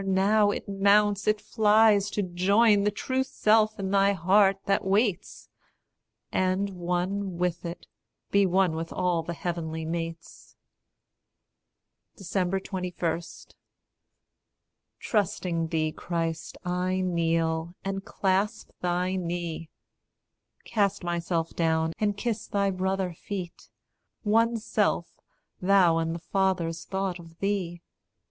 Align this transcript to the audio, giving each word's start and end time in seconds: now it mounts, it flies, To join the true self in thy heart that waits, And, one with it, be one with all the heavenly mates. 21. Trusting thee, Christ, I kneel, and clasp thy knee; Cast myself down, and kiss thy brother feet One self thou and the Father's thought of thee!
now 0.07 0.49
it 0.49 0.67
mounts, 0.67 1.27
it 1.27 1.39
flies, 1.39 2.09
To 2.09 2.23
join 2.23 2.85
the 2.85 2.89
true 2.89 3.21
self 3.23 3.77
in 3.77 3.91
thy 3.91 4.13
heart 4.13 4.57
that 4.65 4.83
waits, 4.83 5.47
And, 6.31 6.71
one 6.71 7.37
with 7.37 7.67
it, 7.67 7.85
be 8.31 8.47
one 8.47 8.75
with 8.75 8.91
all 8.91 9.21
the 9.21 9.35
heavenly 9.35 9.85
mates. 9.85 10.55
21. 12.19 13.19
Trusting 14.99 15.67
thee, 15.67 15.91
Christ, 15.91 16.57
I 16.65 17.01
kneel, 17.01 17.75
and 17.85 18.03
clasp 18.03 18.71
thy 18.81 19.15
knee; 19.15 19.69
Cast 20.65 21.03
myself 21.03 21.55
down, 21.55 21.93
and 21.99 22.17
kiss 22.17 22.47
thy 22.47 22.71
brother 22.71 23.13
feet 23.13 23.69
One 24.23 24.57
self 24.57 25.21
thou 25.61 25.99
and 25.99 26.15
the 26.15 26.19
Father's 26.19 26.85
thought 26.85 27.19
of 27.19 27.37
thee! 27.37 27.83